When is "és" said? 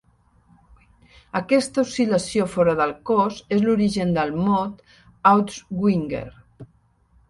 3.59-3.63